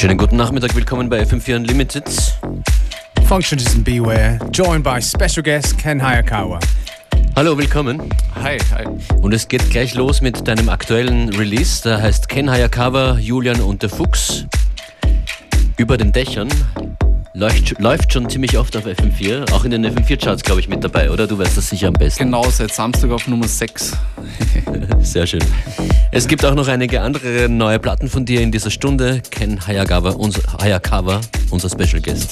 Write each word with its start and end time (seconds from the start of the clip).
Schönen 0.00 0.16
guten 0.16 0.36
Nachmittag, 0.36 0.74
willkommen 0.74 1.10
bei 1.10 1.20
FM4 1.20 1.56
Unlimited. 1.56 2.04
Functionist 3.28 3.74
and 3.74 3.84
Beware, 3.84 4.38
joined 4.50 4.82
by 4.82 4.98
special 4.98 5.42
guest 5.42 5.76
Ken 5.76 6.00
Hayakawa. 6.00 6.58
Hallo, 7.36 7.58
willkommen. 7.58 8.08
Hi, 8.34 8.56
hi. 8.74 8.86
Und 9.20 9.34
es 9.34 9.46
geht 9.46 9.68
gleich 9.68 9.94
los 9.94 10.22
mit 10.22 10.48
deinem 10.48 10.70
aktuellen 10.70 11.28
Release. 11.34 11.82
Der 11.82 12.00
heißt 12.00 12.30
Ken 12.30 12.48
Hayakawa, 12.48 13.18
Julian 13.18 13.60
und 13.60 13.82
der 13.82 13.90
Fuchs. 13.90 14.46
Über 15.76 15.98
den 15.98 16.12
Dächern. 16.12 16.48
Läuft, 17.40 17.80
läuft 17.80 18.12
schon 18.12 18.28
ziemlich 18.28 18.58
oft 18.58 18.76
auf 18.76 18.84
FM4, 18.84 19.50
auch 19.52 19.64
in 19.64 19.70
den 19.70 19.86
FM4-Charts, 19.86 20.42
glaube 20.42 20.60
ich, 20.60 20.68
mit 20.68 20.84
dabei, 20.84 21.10
oder? 21.10 21.26
Du 21.26 21.38
weißt 21.38 21.56
das 21.56 21.70
sicher 21.70 21.88
am 21.88 21.94
besten. 21.94 22.24
Genau, 22.24 22.44
seit 22.50 22.70
Samstag 22.70 23.10
auf 23.12 23.26
Nummer 23.28 23.48
6. 23.48 23.96
Sehr 25.00 25.26
schön. 25.26 25.40
Es 26.12 26.28
gibt 26.28 26.44
auch 26.44 26.54
noch 26.54 26.68
einige 26.68 27.00
andere 27.00 27.48
neue 27.48 27.78
Platten 27.78 28.10
von 28.10 28.26
dir 28.26 28.42
in 28.42 28.52
dieser 28.52 28.70
Stunde. 28.70 29.22
Ken 29.30 29.58
Hayakawa, 29.66 30.10
unser, 30.10 30.42
Hayakawa, 30.60 31.22
unser 31.48 31.70
Special 31.70 32.02
Guest. 32.02 32.28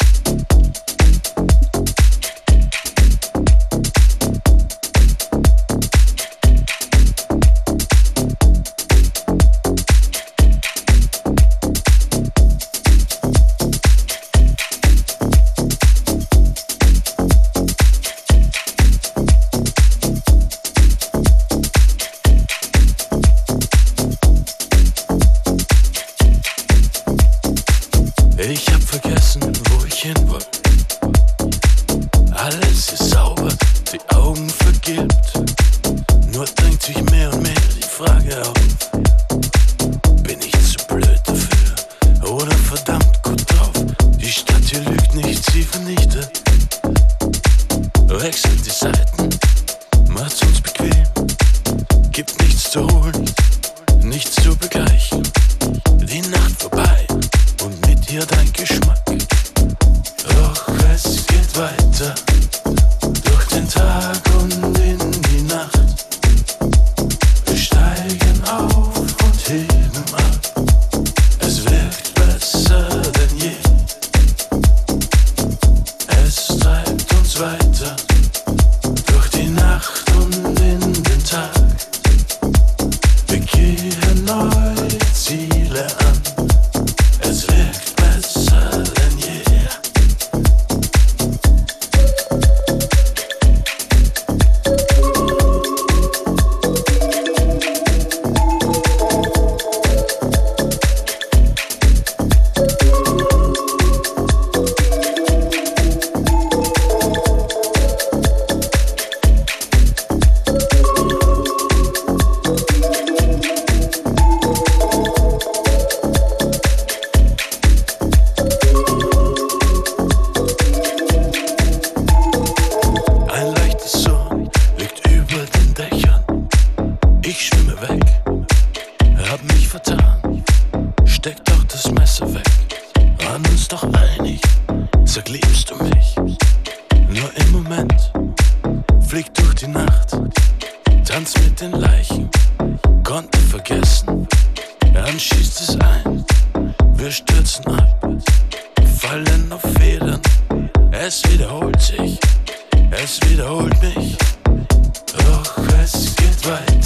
где-то 58.09 58.48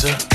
winter. 0.02 0.31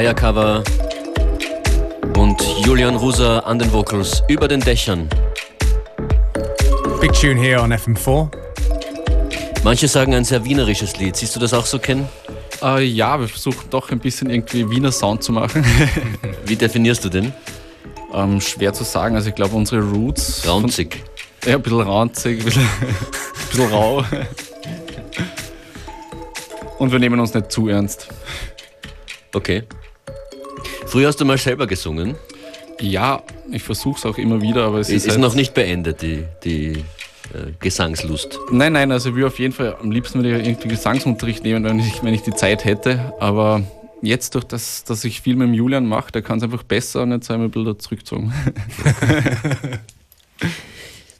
Hayakawa 0.00 0.64
und 2.16 2.40
Julian 2.64 2.96
Ruser 2.96 3.46
an 3.46 3.58
den 3.58 3.70
Vocals 3.70 4.22
über 4.28 4.48
den 4.48 4.60
Dächern. 4.60 5.10
Big 7.02 7.12
tune 7.12 7.38
here 7.38 7.60
on 7.60 7.70
FM4. 7.70 8.30
Manche 9.62 9.88
sagen 9.88 10.14
ein 10.14 10.24
sehr 10.24 10.42
wienerisches 10.42 10.96
Lied. 10.96 11.16
Siehst 11.16 11.36
du 11.36 11.40
das 11.40 11.52
auch 11.52 11.66
so, 11.66 11.78
Ken? 11.78 12.08
Äh, 12.62 12.82
ja, 12.84 13.20
wir 13.20 13.28
versuchen 13.28 13.68
doch 13.68 13.90
ein 13.90 13.98
bisschen 13.98 14.30
irgendwie 14.30 14.70
Wiener 14.70 14.90
Sound 14.90 15.22
zu 15.22 15.32
machen. 15.32 15.62
Wie 16.46 16.56
definierst 16.56 17.04
du 17.04 17.10
den? 17.10 17.34
ähm, 18.14 18.40
schwer 18.40 18.72
zu 18.72 18.84
sagen. 18.84 19.16
Also 19.16 19.28
ich 19.28 19.34
glaube, 19.34 19.54
unsere 19.54 19.82
Roots. 19.82 20.48
Raunzig. 20.48 21.04
Von, 21.40 21.50
ja, 21.50 21.56
ein 21.58 21.62
bisschen 21.62 21.80
raunzig, 21.82 22.38
ein 22.38 22.44
bisschen, 22.46 22.62
ein 22.80 23.48
bisschen 23.50 23.70
rau. 23.70 24.02
Und 26.78 26.90
wir 26.90 26.98
nehmen 26.98 27.20
uns 27.20 27.34
nicht 27.34 27.52
zu 27.52 27.68
ernst. 27.68 28.08
Okay. 29.34 29.64
Früher 30.90 31.06
hast 31.06 31.20
du 31.20 31.24
mal 31.24 31.38
selber 31.38 31.68
gesungen. 31.68 32.16
Ja, 32.80 33.22
ich 33.52 33.62
versuche 33.62 33.96
es 33.96 34.04
auch 34.04 34.18
immer 34.18 34.42
wieder, 34.42 34.64
aber 34.64 34.80
es 34.80 34.88
ist, 34.88 35.06
ist, 35.06 35.12
halt 35.12 35.20
noch 35.20 35.36
nicht 35.36 35.54
beendet, 35.54 36.02
die, 36.02 36.24
die 36.42 36.78
äh, 37.32 37.52
Gesangslust. 37.60 38.40
Nein, 38.50 38.72
nein, 38.72 38.90
also 38.90 39.14
wir 39.14 39.28
auf 39.28 39.38
jeden 39.38 39.52
Fall 39.52 39.76
am 39.80 39.92
liebsten 39.92 40.18
würde 40.18 40.40
ich 40.40 40.48
irgendwie 40.48 40.66
Gesangsunterricht 40.66 41.44
nehmen, 41.44 41.62
wenn 41.62 41.78
ich, 41.78 42.02
wenn 42.02 42.12
ich 42.12 42.22
die 42.22 42.34
Zeit 42.34 42.64
hätte. 42.64 43.14
Aber 43.20 43.62
jetzt 44.02 44.34
durch 44.34 44.42
das, 44.42 44.82
dass 44.82 45.04
ich 45.04 45.20
viel 45.20 45.36
mit 45.36 45.46
dem 45.46 45.54
Julian 45.54 45.86
mache, 45.86 46.10
der 46.10 46.22
kann 46.22 46.38
es 46.38 46.42
einfach 46.42 46.64
besser 46.64 47.02
und 47.02 47.12
jetzt 47.12 47.26
sei 47.26 47.34
ich 47.34 47.40
ein 47.40 47.50
bisschen 47.52 47.78
zurückgezogen. 47.78 48.32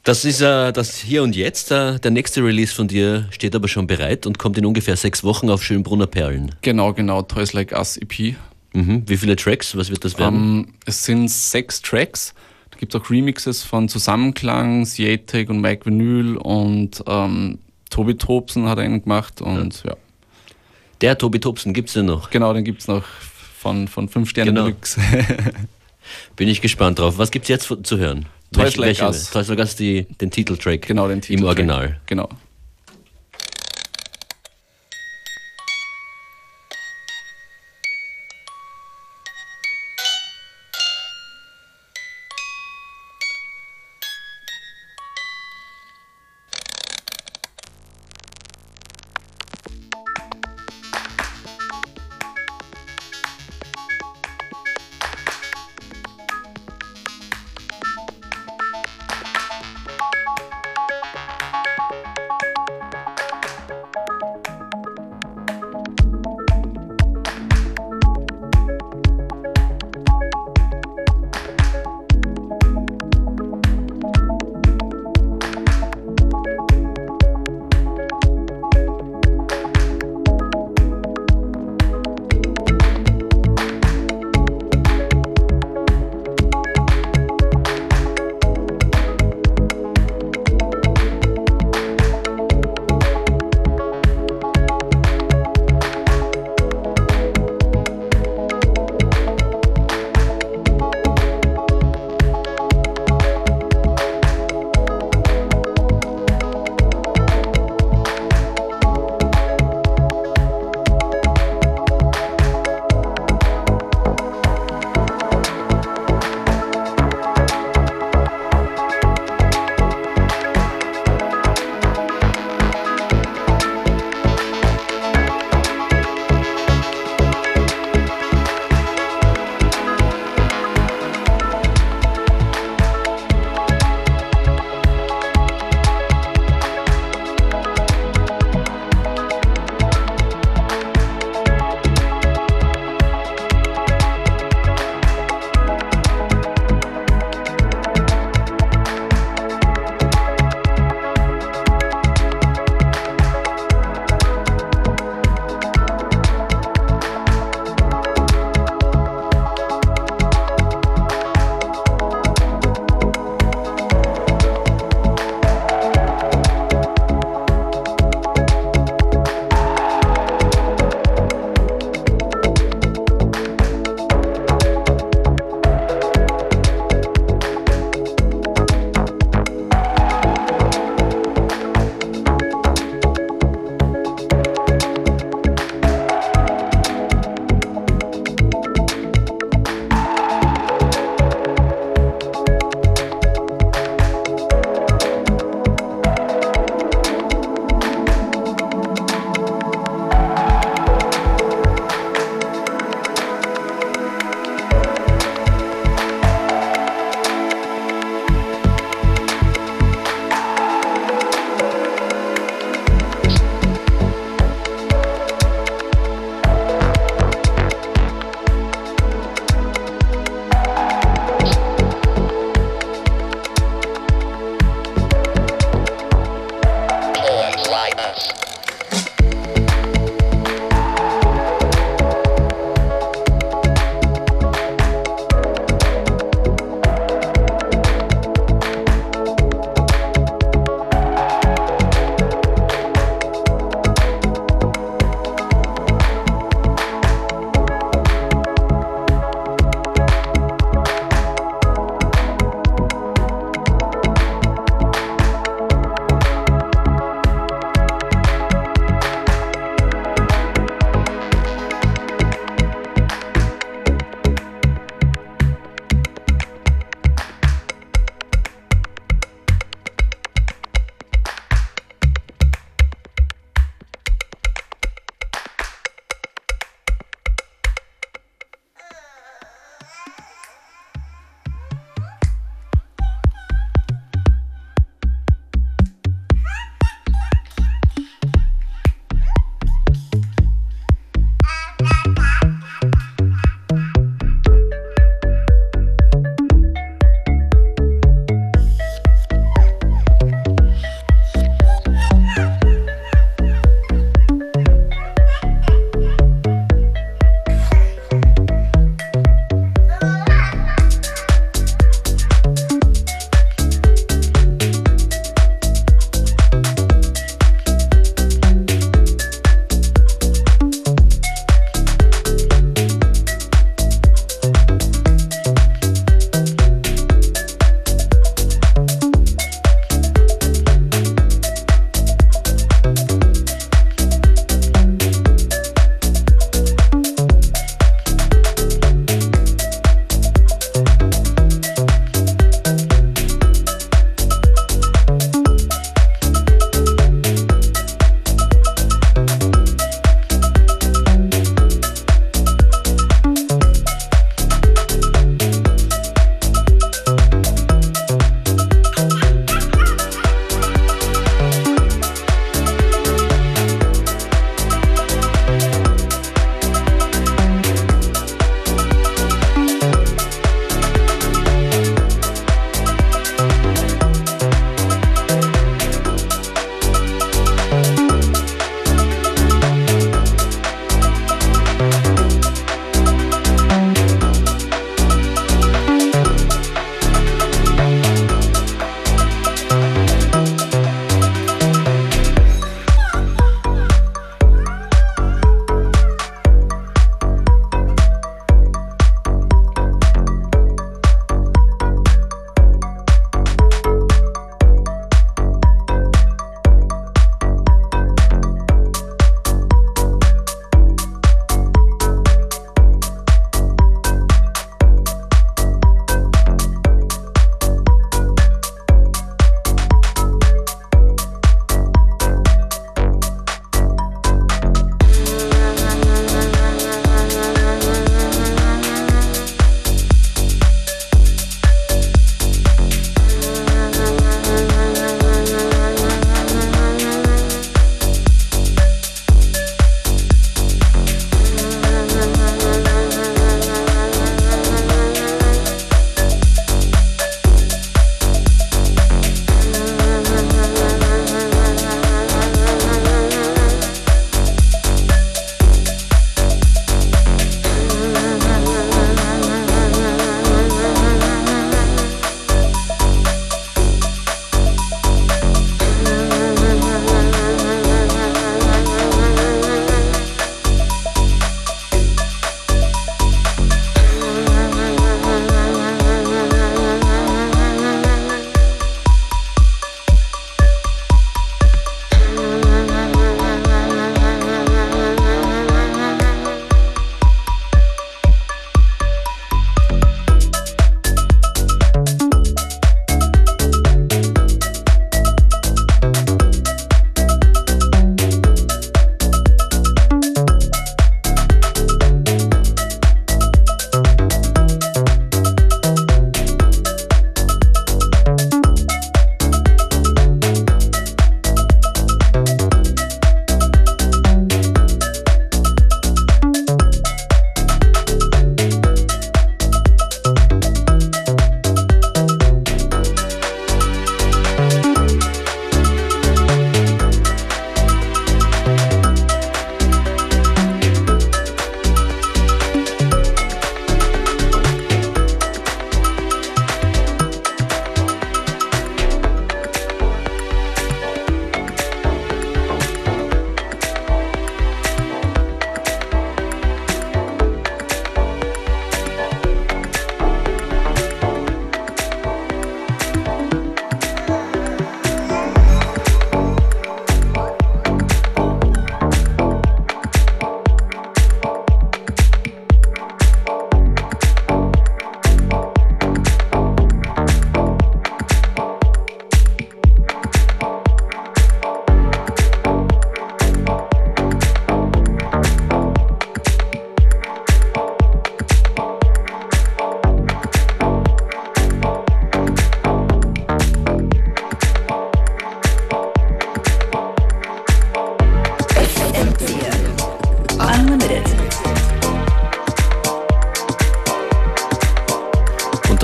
Das 0.03 0.25
ist 0.25 0.41
äh, 0.41 0.73
das 0.73 0.97
Hier 0.97 1.21
und 1.21 1.35
Jetzt. 1.35 1.71
Äh, 1.71 1.99
der 1.99 2.09
nächste 2.09 2.43
Release 2.43 2.73
von 2.73 2.87
dir 2.87 3.27
steht 3.29 3.55
aber 3.55 3.67
schon 3.67 3.85
bereit 3.85 4.25
und 4.25 4.39
kommt 4.39 4.57
in 4.57 4.65
ungefähr 4.65 4.97
sechs 4.97 5.23
Wochen 5.23 5.51
auf 5.51 5.63
Schönbrunner 5.63 6.07
Perlen. 6.07 6.55
Genau, 6.63 6.91
genau, 6.91 7.21
Toys 7.21 7.53
Like 7.53 7.71
Us 7.73 7.97
EP. 7.97 8.35
Mhm. 8.73 9.03
Wie 9.07 9.17
viele 9.17 9.35
Tracks? 9.35 9.75
Was 9.75 9.89
wird 9.89 10.05
das 10.05 10.17
werden? 10.17 10.35
Um, 10.35 10.59
ähm, 10.59 10.73
es 10.85 11.03
sind 11.03 11.29
sechs 11.29 11.81
Tracks. 11.81 12.33
Da 12.71 12.77
gibt 12.77 12.95
es 12.95 13.01
auch 13.01 13.09
Remixes 13.09 13.63
von 13.63 13.89
Zusammenklang, 13.89 14.85
Sietek 14.85 15.49
und 15.49 15.61
Mike 15.61 15.85
Vinyl 15.85 16.37
und 16.37 17.03
ähm, 17.05 17.59
Tobi 17.89 18.15
Tobsen 18.15 18.67
hat 18.67 18.79
einen 18.79 19.03
gemacht 19.03 19.41
und 19.41 19.83
ja. 19.83 19.91
ja. 19.91 19.97
Der 21.01 21.17
Tobi 21.17 21.39
Tobsen 21.39 21.73
gibt 21.73 21.89
es 21.89 21.95
denn 21.95 22.05
noch? 22.05 22.29
Genau, 22.29 22.53
den 22.53 22.63
gibt 22.63 22.81
es 22.81 22.87
noch 22.87 23.03
von, 23.57 23.87
von 23.87 24.07
5 24.07 24.29
Sternen 24.29 24.55
genau. 24.55 24.67
Deluxe. 24.67 25.01
Bin 26.35 26.47
ich 26.47 26.61
gespannt 26.61 26.99
drauf. 26.99 27.17
Was 27.17 27.31
gibt 27.31 27.43
es 27.43 27.49
jetzt 27.49 27.73
zu 27.83 27.97
hören? 27.97 28.25
Toys 28.53 28.77
Like 28.77 29.01
Us. 29.01 29.29
Toys 29.29 29.47
Like 29.47 29.59
Us, 29.59 29.75
die, 29.75 30.05
den 30.19 30.29
Titeltrack. 30.29 30.81
Genau, 30.83 31.07
den 31.07 31.21
Titeltrack. 31.21 31.41
Im 31.41 31.47
Original. 31.47 32.01
Genau. 32.05 32.29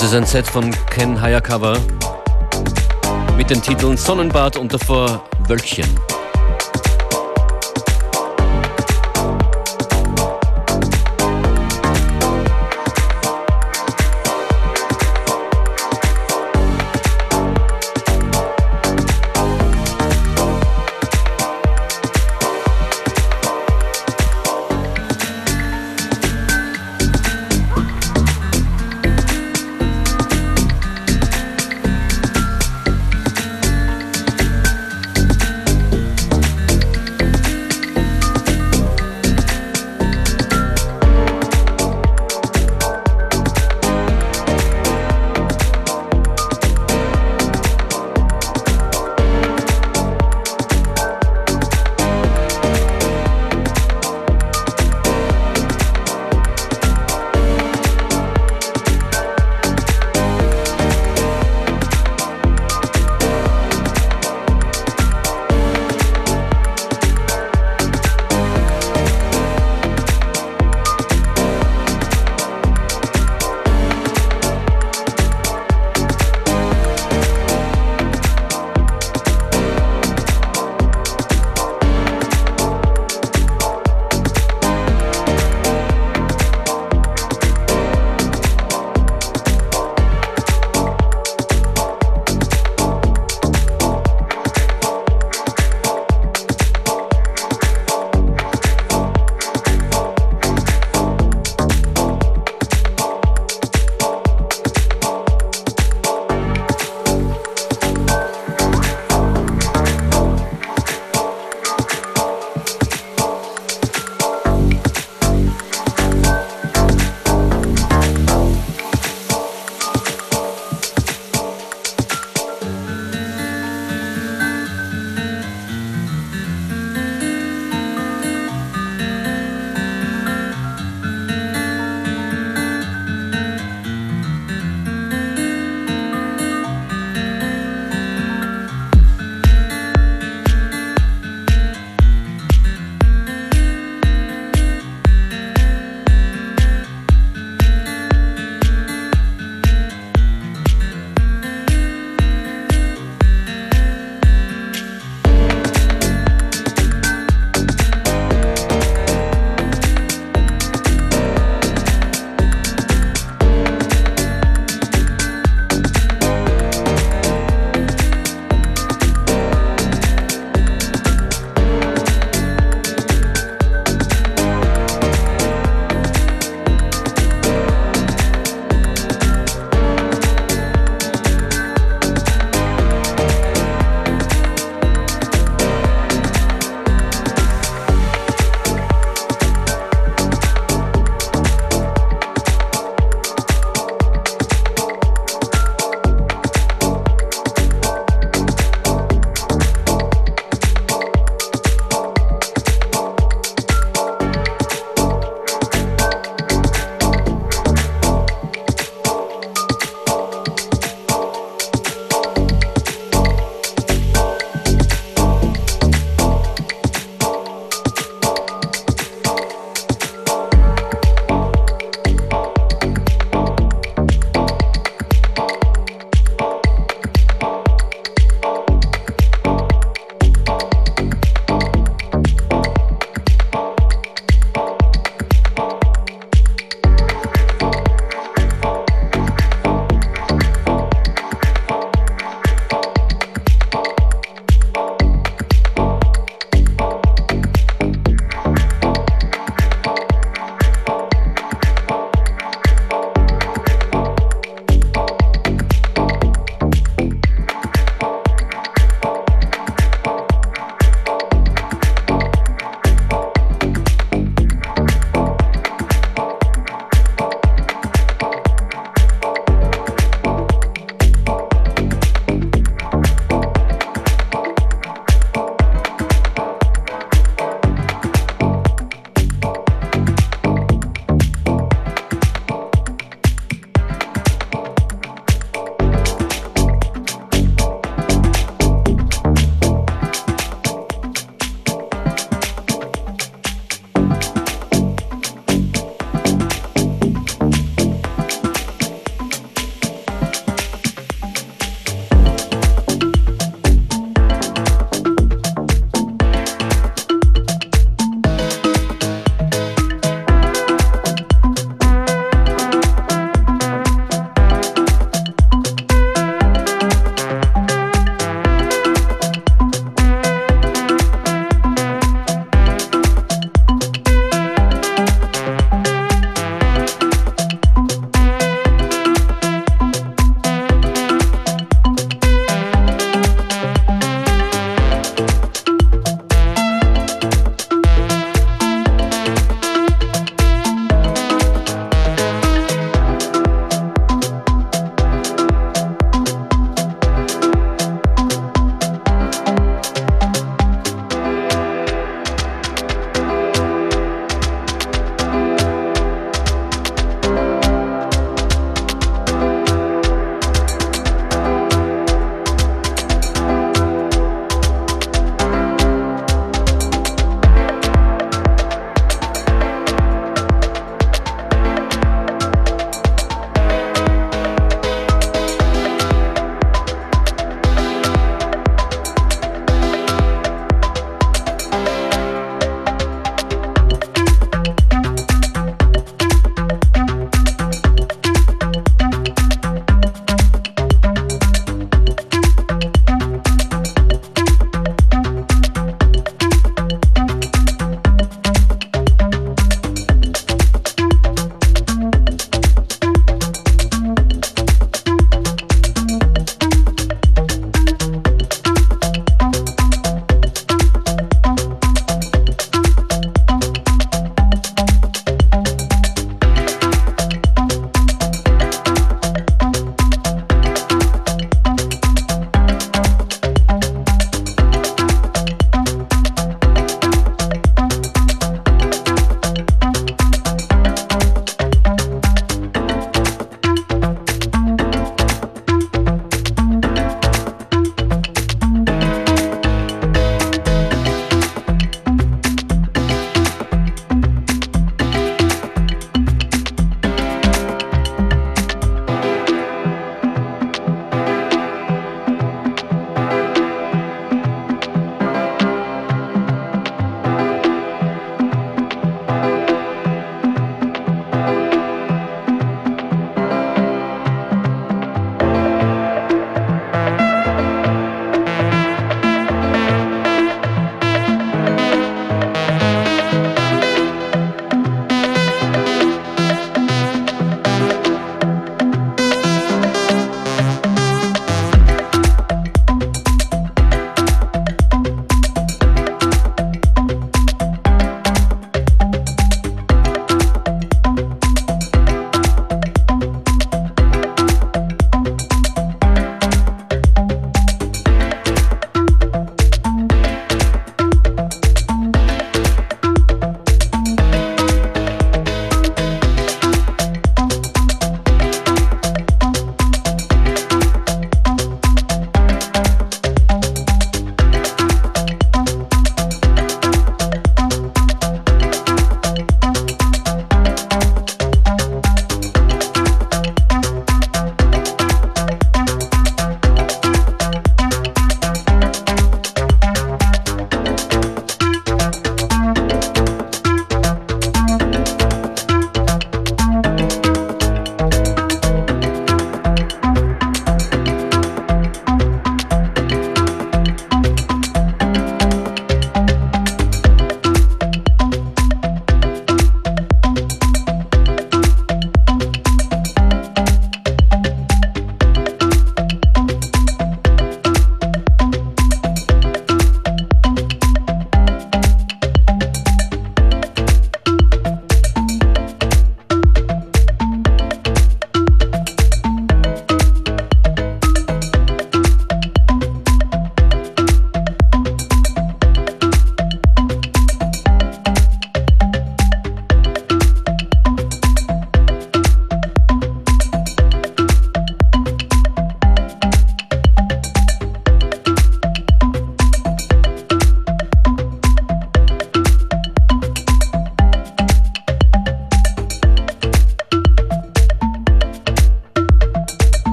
Das 0.00 0.12
ist 0.12 0.14
ein 0.14 0.26
Set 0.26 0.46
von 0.46 0.70
Ken 0.90 1.20
Hayakawa 1.20 1.76
mit 3.36 3.50
den 3.50 3.60
Titeln 3.60 3.96
Sonnenbad 3.96 4.56
und 4.56 4.72
davor 4.72 5.24
Wölkchen. 5.48 5.88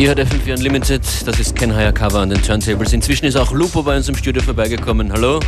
Ihr 0.00 0.08
hört 0.08 0.20
FM4 0.20 0.54
Unlimited, 0.54 1.02
das 1.26 1.38
ist 1.38 1.54
Ken 1.54 1.74
Hayakawa 1.74 2.22
an 2.22 2.30
den 2.30 2.40
Turntables. 2.40 2.94
Inzwischen 2.94 3.26
ist 3.26 3.36
auch 3.36 3.52
Lupo 3.52 3.82
bei 3.82 3.98
uns 3.98 4.08
im 4.08 4.14
Studio 4.14 4.40
vorbeigekommen. 4.42 5.12
Hallo? 5.12 5.40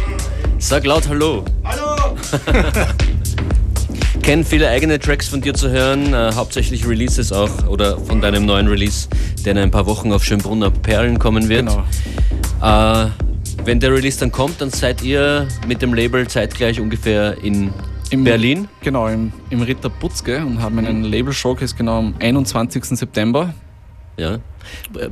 Sag 0.59 0.85
laut 0.85 1.09
Hallo. 1.09 1.43
Hallo! 1.65 2.15
Ken, 4.23 4.45
viele 4.45 4.69
eigene 4.69 4.99
Tracks 4.99 5.27
von 5.27 5.41
dir 5.41 5.55
zu 5.55 5.71
hören, 5.71 6.13
äh, 6.13 6.33
hauptsächlich 6.35 6.87
Releases 6.87 7.33
auch 7.33 7.67
oder 7.67 7.97
von 7.97 8.21
deinem 8.21 8.45
neuen 8.45 8.69
Release, 8.69 9.09
der 9.43 9.53
in 9.53 9.59
ein 9.59 9.71
paar 9.71 9.87
Wochen 9.87 10.13
auf 10.13 10.23
Schönbrunner 10.23 10.71
Perlen 10.71 11.19
kommen 11.19 11.49
wird. 11.49 11.67
Genau. 11.67 11.85
Äh, 12.61 13.09
wenn 13.65 13.81
der 13.81 13.91
Release 13.95 14.21
dann 14.21 14.33
kommt, 14.33 14.61
dann 14.61 14.69
seid 14.69 15.01
ihr 15.01 15.49
mit 15.67 15.81
dem 15.81 15.95
Label 15.95 16.29
zeitgleich 16.29 16.79
ungefähr 16.79 17.43
in 17.43 17.73
Im, 18.11 18.23
Berlin. 18.23 18.69
Genau, 18.83 19.09
im, 19.09 19.33
im 19.49 19.63
Ritter 19.63 19.89
Butzke 19.89 20.45
und 20.45 20.61
haben 20.61 20.79
einen 20.79 21.05
Label-Showcase 21.05 21.75
genau 21.75 22.01
am 22.01 22.15
21. 22.21 22.85
September. 22.85 23.55
Ja. 24.17 24.41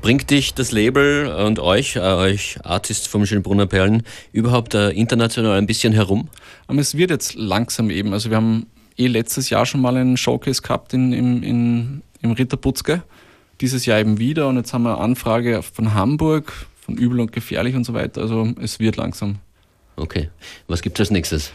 Bringt 0.00 0.30
dich 0.30 0.54
das 0.54 0.72
Label 0.72 1.26
und 1.26 1.58
euch, 1.58 1.96
äh, 1.96 2.00
euch 2.00 2.58
Artists 2.64 3.06
vom 3.06 3.26
Schönbrunner 3.26 3.66
Perlen, 3.66 4.02
überhaupt 4.32 4.74
äh, 4.74 4.90
international 4.90 5.58
ein 5.58 5.66
bisschen 5.66 5.92
herum? 5.92 6.28
Aber 6.66 6.78
es 6.78 6.96
wird 6.96 7.10
jetzt 7.10 7.34
langsam 7.34 7.90
eben. 7.90 8.12
Also 8.12 8.30
wir 8.30 8.36
haben 8.36 8.66
eh 8.96 9.06
letztes 9.06 9.50
Jahr 9.50 9.66
schon 9.66 9.80
mal 9.80 9.96
einen 9.96 10.16
Showcase 10.16 10.62
gehabt 10.62 10.92
in, 10.94 11.12
in, 11.12 11.42
in, 11.42 12.02
im 12.20 12.32
Ritter 12.32 12.56
Butzke. 12.56 13.02
Dieses 13.60 13.86
Jahr 13.86 13.98
eben 13.98 14.18
wieder 14.18 14.48
und 14.48 14.56
jetzt 14.56 14.72
haben 14.72 14.82
wir 14.84 14.94
eine 14.94 15.02
Anfrage 15.02 15.62
von 15.62 15.94
Hamburg, 15.94 16.66
von 16.80 16.96
Übel 16.96 17.20
und 17.20 17.32
Gefährlich 17.32 17.74
und 17.74 17.84
so 17.84 17.94
weiter. 17.94 18.20
Also 18.20 18.48
es 18.60 18.78
wird 18.78 18.96
langsam. 18.96 19.36
Okay. 19.96 20.30
Was 20.68 20.82
gibt 20.82 20.98
es 20.98 21.08
als 21.08 21.10
nächstes? 21.10 21.52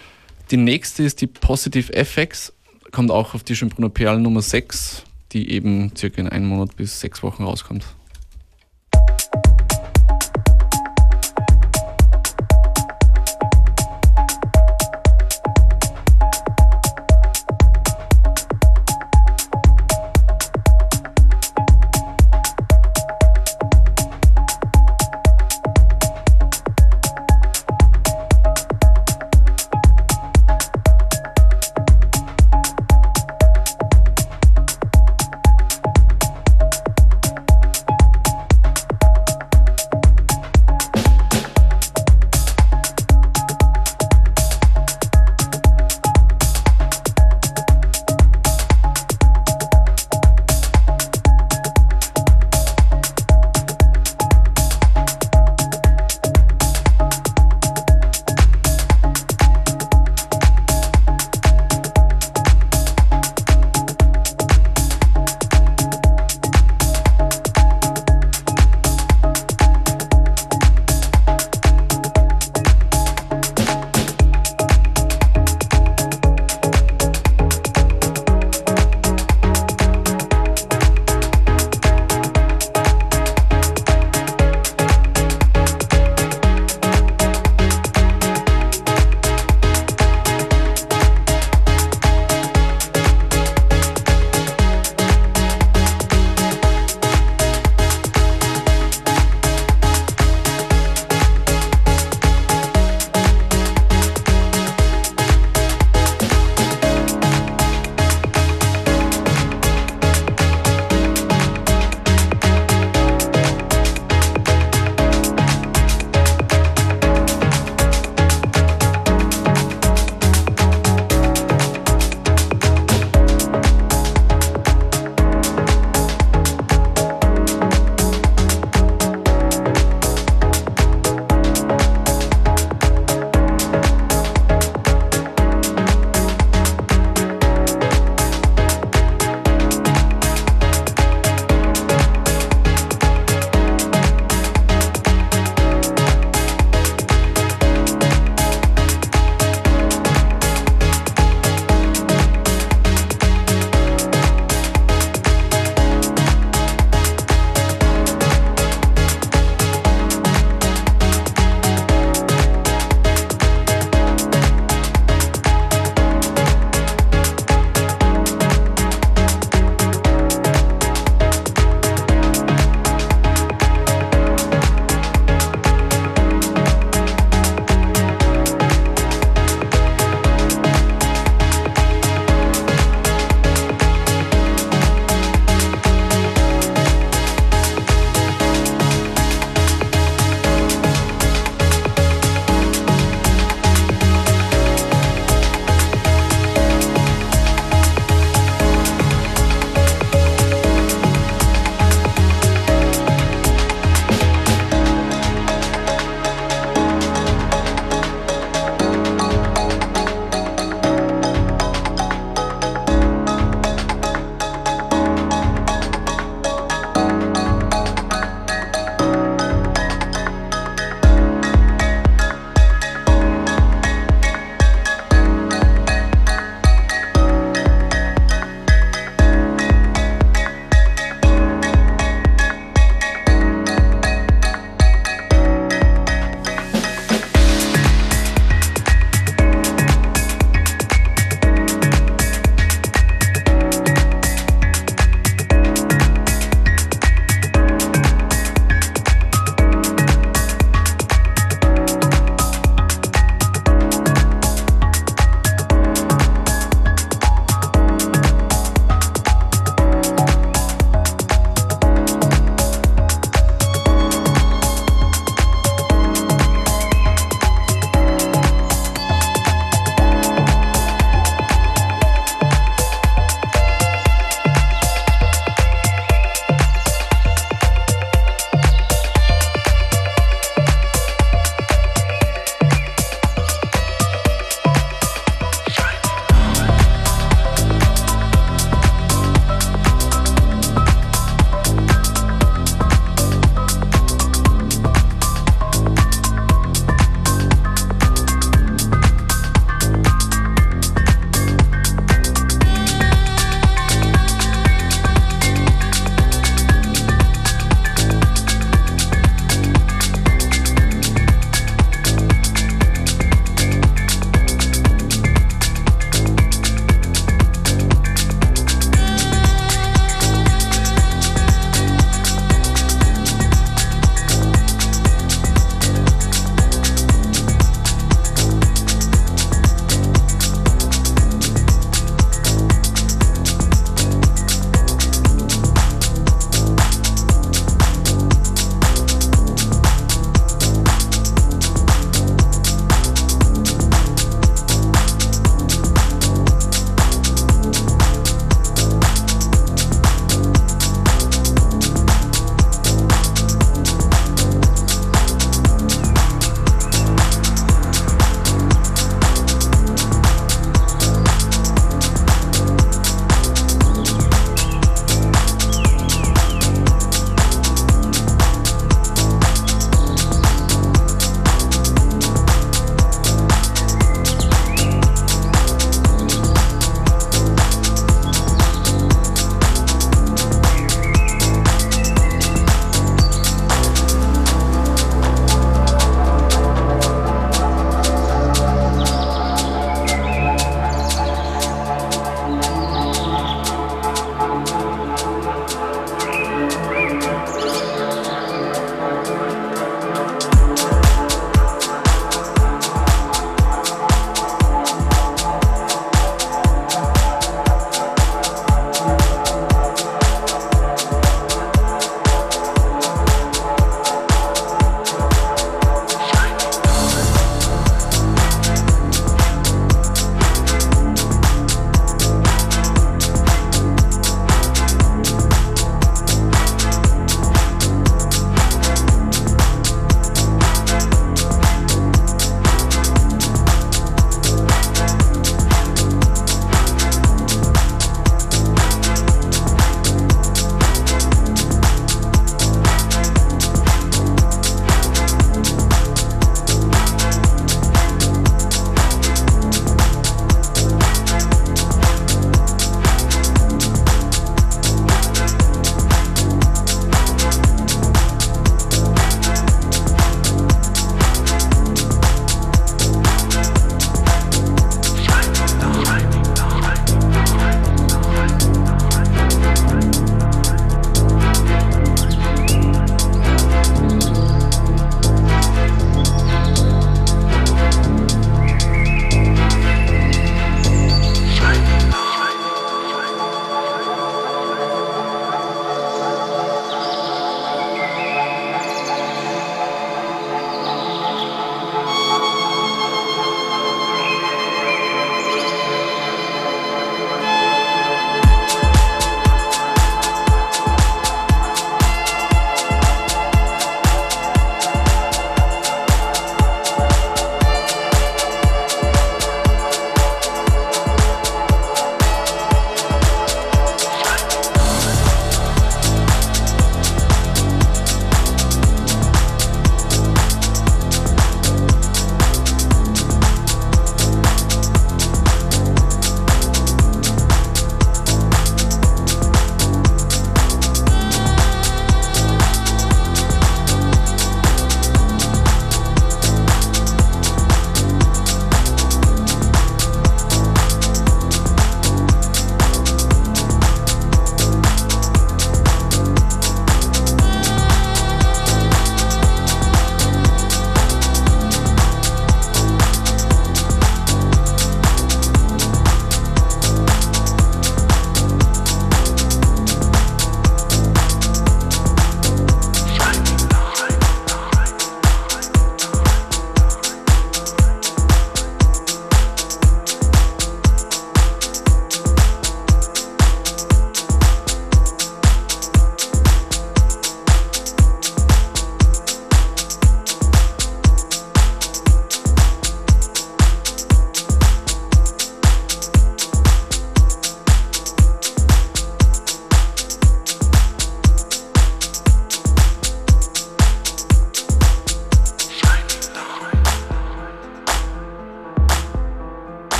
Die 0.51 0.57
nächste 0.57 1.03
ist 1.03 1.21
die 1.21 1.27
Positive 1.27 1.91
FX, 1.93 2.53
kommt 2.91 3.09
auch 3.09 3.33
auf 3.33 3.43
die 3.43 3.55
Schönbrunner 3.55 3.89
Perlen 3.89 4.21
Nummer 4.21 4.41
6, 4.41 5.03
die 5.35 5.51
eben 5.51 5.91
circa 5.95 6.21
in 6.21 6.29
einem 6.29 6.47
Monat 6.47 6.77
bis 6.77 6.99
sechs 7.01 7.21
Wochen 7.21 7.43
rauskommt. 7.43 7.85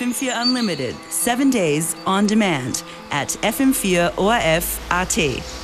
FM4 0.00 0.32
Unlimited, 0.34 0.96
seven 1.10 1.50
days 1.50 1.94
on 2.06 2.26
demand 2.26 2.82
at 3.10 3.28
FM4 3.42 4.16
ORF 4.16 4.80
AT. 4.90 5.59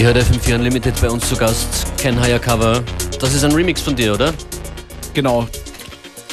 Ihr 0.00 0.06
hört 0.06 0.16
FM4 0.16 0.54
Unlimited 0.54 0.98
bei 0.98 1.10
uns 1.10 1.28
zu 1.28 1.36
Gast, 1.36 1.86
Ken 1.98 2.16
Cover. 2.40 2.82
Das 3.20 3.34
ist 3.34 3.44
ein 3.44 3.52
Remix 3.52 3.82
von 3.82 3.94
dir, 3.94 4.14
oder? 4.14 4.32
Genau. 5.12 5.46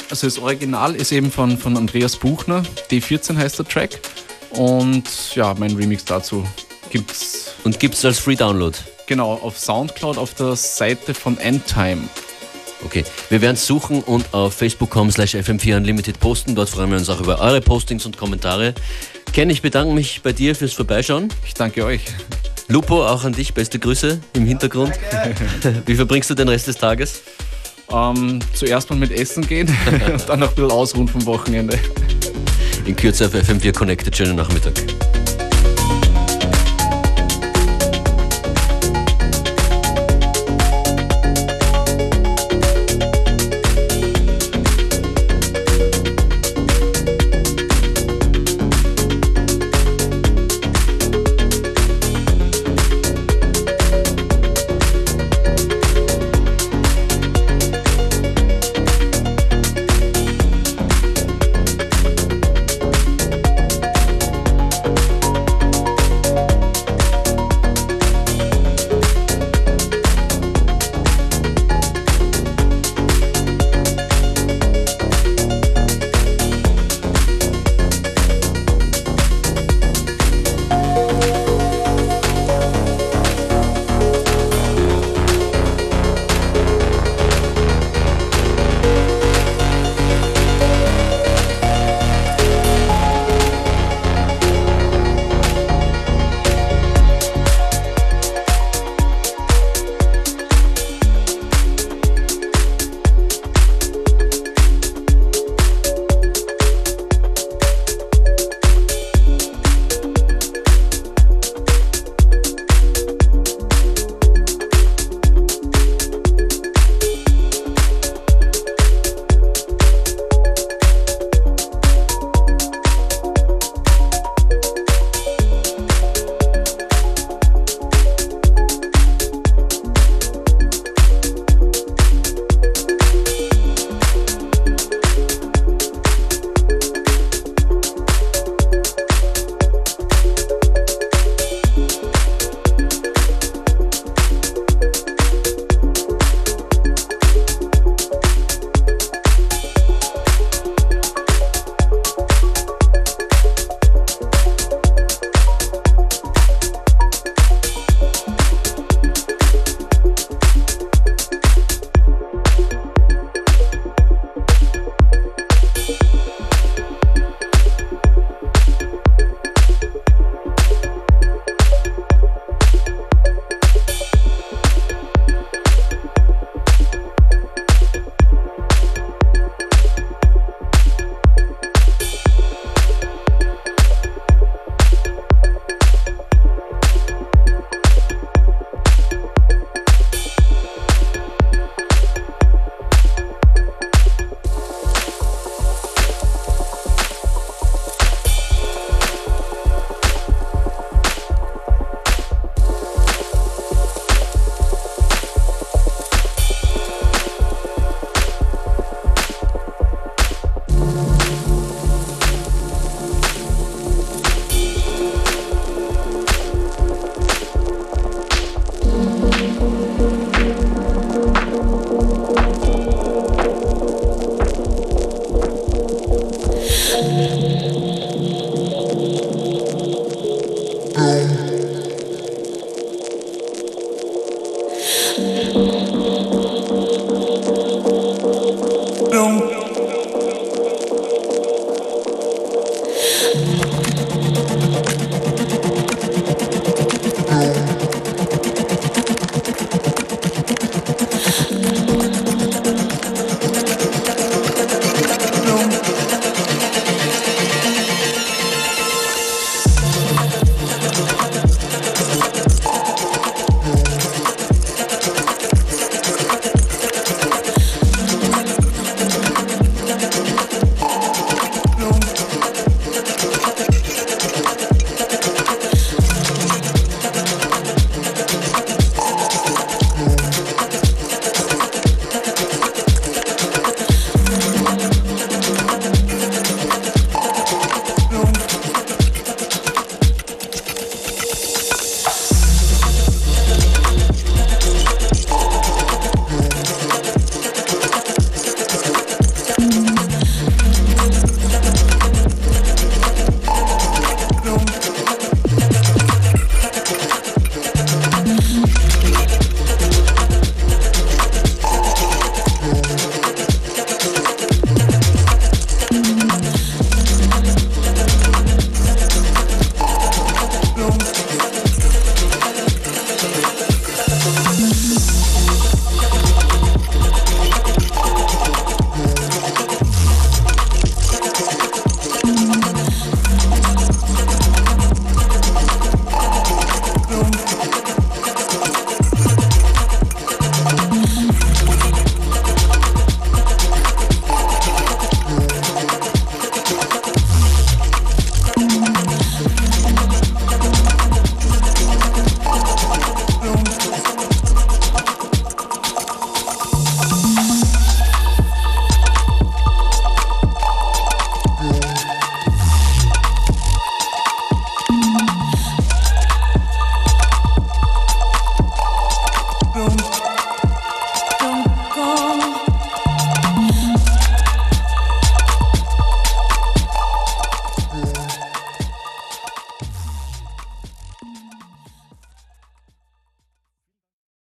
Also 0.08 0.26
das 0.26 0.38
Original 0.38 0.94
ist 0.94 1.12
eben 1.12 1.30
von, 1.30 1.58
von 1.58 1.76
Andreas 1.76 2.16
Buchner. 2.16 2.62
D14 2.90 3.36
heißt 3.36 3.58
der 3.58 3.68
Track. 3.68 4.00
Und 4.52 5.04
ja, 5.34 5.54
mein 5.58 5.76
Remix 5.76 6.02
dazu 6.06 6.48
gibt's. 6.88 7.56
Und 7.62 7.78
gibt's 7.78 8.02
als 8.06 8.18
Free 8.18 8.36
Download? 8.36 8.74
Genau, 9.06 9.34
auf 9.34 9.58
Soundcloud 9.58 10.16
auf 10.16 10.32
der 10.32 10.56
Seite 10.56 11.12
von 11.12 11.36
Endtime. 11.36 12.08
Okay, 12.86 13.04
wir 13.28 13.42
werden 13.42 13.56
es 13.56 13.66
suchen 13.66 14.02
und 14.02 14.32
auf 14.32 14.54
facebook.com 14.54 15.10
slash 15.10 15.34
fm4 15.34 15.76
unlimited 15.76 16.18
posten. 16.20 16.54
Dort 16.54 16.70
freuen 16.70 16.88
wir 16.88 16.96
uns 16.96 17.10
auch 17.10 17.20
über 17.20 17.38
eure 17.38 17.60
Postings 17.60 18.06
und 18.06 18.16
Kommentare. 18.16 18.72
Ken, 19.34 19.50
ich 19.50 19.60
bedanke 19.60 19.92
mich 19.92 20.22
bei 20.22 20.32
dir 20.32 20.54
fürs 20.56 20.72
Vorbeischauen. 20.72 21.28
Ich 21.44 21.52
danke 21.52 21.84
euch. 21.84 22.00
Lupo, 22.70 23.02
auch 23.06 23.24
an 23.24 23.32
dich, 23.32 23.54
beste 23.54 23.78
Grüße 23.78 24.20
im 24.34 24.44
Hintergrund. 24.44 24.92
Wie 25.86 25.94
verbringst 25.94 26.28
du 26.28 26.34
den 26.34 26.48
Rest 26.48 26.66
des 26.66 26.76
Tages? 26.76 27.22
Ähm, 27.90 28.40
zuerst 28.52 28.90
mal 28.90 28.96
mit 28.96 29.10
Essen 29.10 29.46
gehen 29.46 29.68
und 30.12 30.28
dann 30.28 30.40
noch 30.40 30.50
ein 30.50 30.54
bisschen 30.54 30.70
ausruhen 30.70 31.08
vom 31.08 31.24
Wochenende. 31.24 31.78
In 32.84 32.94
Kürze 32.94 33.26
auf 33.26 33.34
FM4 33.34 33.72
Connected. 33.72 34.14
Schönen 34.14 34.36
Nachmittag. 34.36 34.74